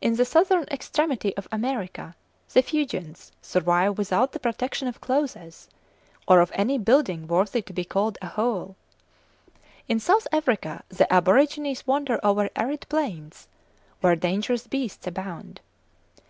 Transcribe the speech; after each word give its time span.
In 0.00 0.16
the 0.16 0.24
southern 0.24 0.64
extremity 0.70 1.36
of 1.36 1.46
America 1.52 2.14
the 2.54 2.62
Fuegians 2.62 3.30
survive 3.42 3.98
without 3.98 4.32
the 4.32 4.40
protection 4.40 4.88
of 4.88 5.02
clothes, 5.02 5.68
or 6.26 6.40
of 6.40 6.50
any 6.54 6.78
building 6.78 7.26
worthy 7.28 7.60
to 7.60 7.74
be 7.74 7.84
called 7.84 8.16
a 8.22 8.28
hovel. 8.28 8.76
In 9.86 10.00
South 10.00 10.26
Africa 10.32 10.82
the 10.88 11.12
aborigines 11.12 11.86
wander 11.86 12.18
over 12.22 12.48
arid 12.56 12.86
plains, 12.88 13.48
where 14.00 14.16
dangerous 14.16 14.66
beasts 14.66 15.06
abound. 15.06 15.60